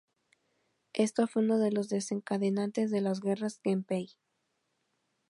[0.95, 4.07] Esto fue uno de los desencadenantes de las Guerras Genpei.